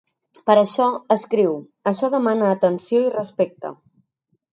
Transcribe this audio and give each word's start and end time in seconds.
Per 0.49 0.53
això, 0.59 0.85
escriu: 1.15 1.53
Això 1.91 2.09
demana 2.13 2.47
atenció 2.53 3.03
i 3.03 3.13
respecte. 3.17 3.73